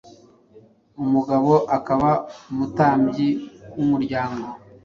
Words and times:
umugabo 1.03 1.51
akaba 1.77 2.09
umutambyi 2.51 3.27
w’umuryango 3.75 4.47